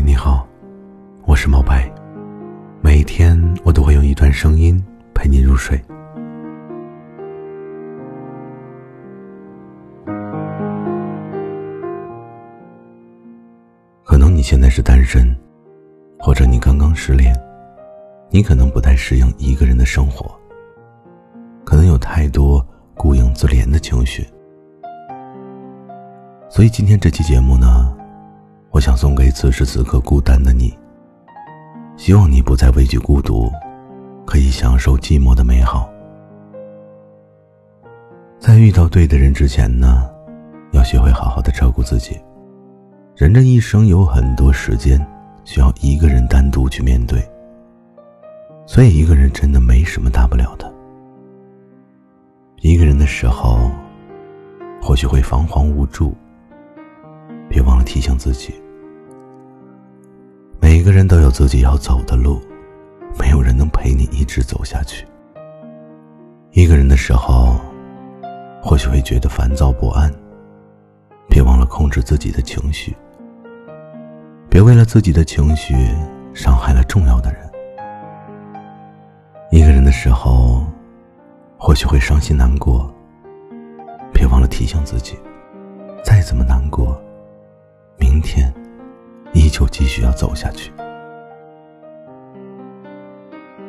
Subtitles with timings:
[0.00, 0.46] 你好，
[1.26, 1.90] 我是毛白。
[2.80, 4.82] 每天我都会用一段声音
[5.14, 5.78] 陪你入睡。
[14.04, 15.36] 可能你现在是单身，
[16.18, 17.34] 或者你刚刚失恋，
[18.30, 20.34] 你可能不太适应一个人的生活，
[21.64, 24.26] 可能有太多孤影自怜的情绪。
[26.48, 27.94] 所以今天这期节目呢，
[28.70, 30.76] 我想送给此时此刻孤单的你。
[31.96, 33.50] 希望你不再畏惧孤独，
[34.24, 35.90] 可以享受寂寞的美好。
[38.38, 40.08] 在遇到对的人之前呢，
[40.72, 42.16] 要学会好好的照顾自己。
[43.16, 45.04] 人这一生有很多时间
[45.44, 47.20] 需要一个人单独去面对，
[48.64, 50.72] 所以一个人真的没什么大不了的。
[52.60, 53.70] 一个人的时候，
[54.80, 56.14] 或许会彷徨无助。
[57.48, 58.54] 别忘了提醒自己，
[60.60, 62.40] 每一个人都有自己要走的路，
[63.18, 65.06] 没有人能陪你一直走下去。
[66.52, 67.58] 一个人的时候，
[68.62, 70.12] 或许会觉得烦躁不安，
[71.28, 72.94] 别忘了控制自己的情绪，
[74.50, 75.74] 别为了自己的情绪
[76.34, 77.40] 伤害了重要的人。
[79.50, 80.66] 一个人的时候，
[81.56, 82.92] 或许会伤心难过，
[84.12, 85.18] 别忘了提醒自己，
[86.04, 87.00] 再怎么难过。
[87.98, 88.52] 明天，
[89.34, 90.72] 依旧继续要走下去。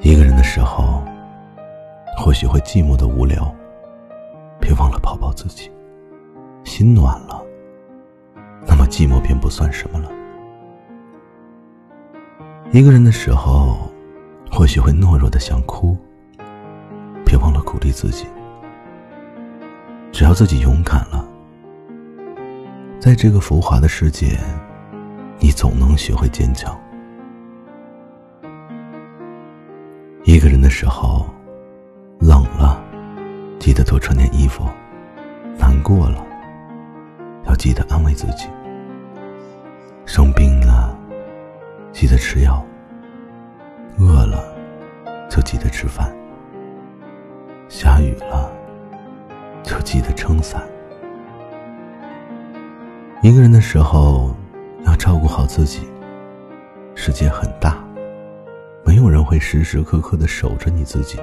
[0.00, 1.02] 一个人的时候，
[2.16, 3.54] 或许会寂寞的无聊，
[4.60, 5.70] 别忘了抱抱自己。
[6.64, 7.42] 心暖了，
[8.66, 10.10] 那么寂寞便不算什么了。
[12.70, 13.90] 一个人的时候，
[14.50, 15.96] 或许会懦弱的想哭，
[17.24, 18.26] 别忘了鼓励自己。
[20.12, 21.28] 只要自己勇敢了。
[23.02, 24.38] 在这个浮华的世界，
[25.40, 26.80] 你总能学会坚强。
[30.22, 31.26] 一个人的时候，
[32.20, 32.80] 冷了，
[33.58, 34.66] 记得多穿点衣服；
[35.58, 36.24] 难过了，
[37.46, 38.46] 要记得安慰自己；
[40.06, 40.96] 生病了，
[41.90, 42.64] 记得吃药；
[43.98, 44.44] 饿了，
[45.28, 46.06] 就记得吃饭；
[47.68, 48.48] 下雨了，
[49.64, 50.62] 就记得撑伞。
[53.22, 54.34] 一个人的时候，
[54.84, 55.82] 要照顾好自己。
[56.96, 57.78] 世界很大，
[58.84, 61.20] 没有人会时时刻刻的守着你自己。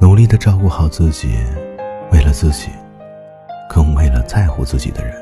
[0.00, 1.28] 努力的照顾好自己，
[2.10, 2.70] 为了自己，
[3.70, 5.14] 更为了在乎自己的人。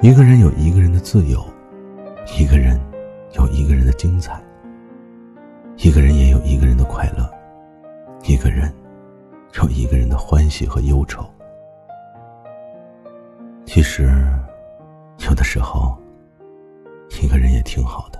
[0.00, 1.44] 一个人有一个人的自由，
[2.38, 2.80] 一个人
[3.32, 4.42] 有一个人的精彩，
[5.76, 7.30] 一个人也有一个人的快乐，
[8.24, 8.72] 一个人
[9.60, 11.22] 有一个人的欢喜和忧愁。
[13.78, 14.12] 其实，
[15.20, 15.96] 有的时候，
[17.22, 18.17] 一个人也挺好的。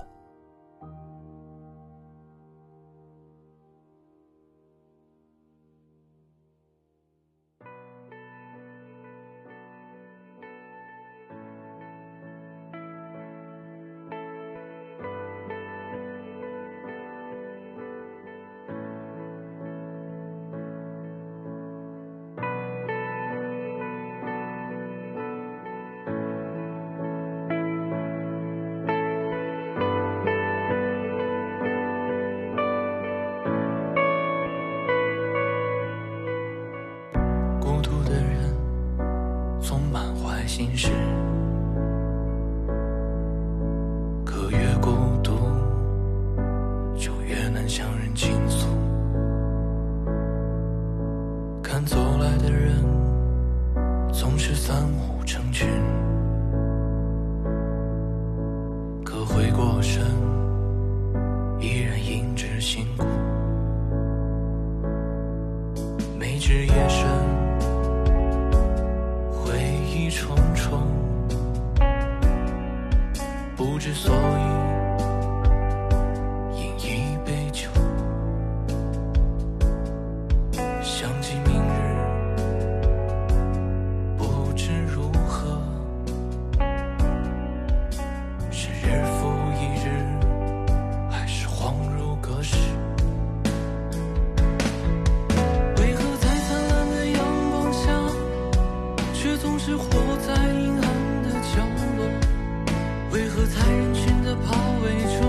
[40.59, 40.89] 心事，
[44.25, 44.89] 可越孤
[45.23, 45.31] 独，
[46.97, 48.67] 就越难向人倾诉。
[51.63, 52.83] 看走来的人，
[54.11, 55.65] 总是三五成群，
[59.05, 60.03] 可回过神，
[73.79, 74.48] 知所以。
[103.19, 105.28] 为何在人群的包围中？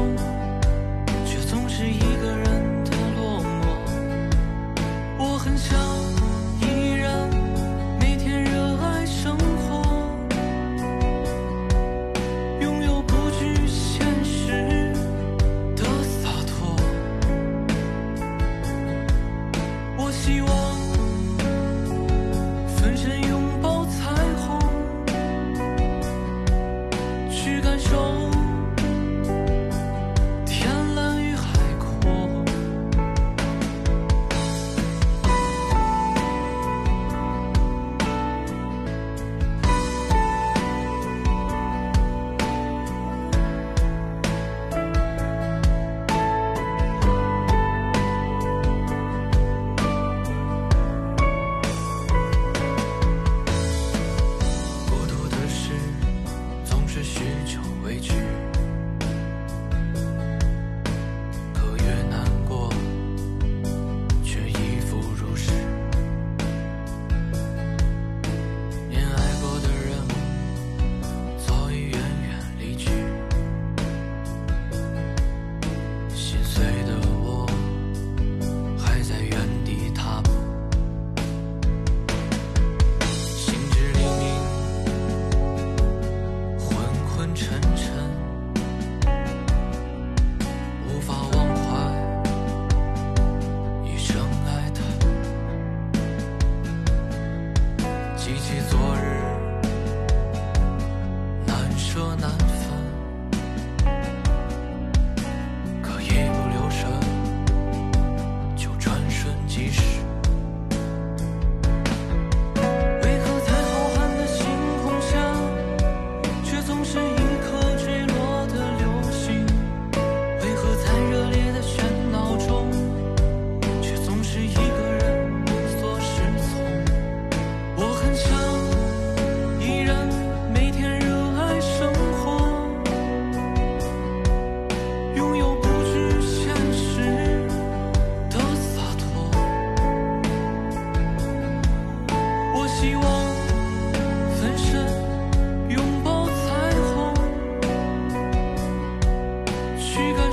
[150.01, 150.30] 许个。